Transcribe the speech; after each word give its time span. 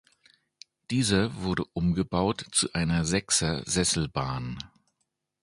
Dieser 0.89 1.35
wurde 1.43 1.63
umgebaut 1.75 2.45
zu 2.51 2.73
einer 2.73 3.05
Sechser-Sesselbahn. 3.05 4.57